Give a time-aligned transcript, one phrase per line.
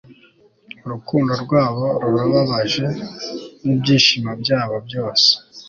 [0.85, 2.85] urukundo rwabo rubabaje
[3.63, 5.29] nibyishimo byabo byose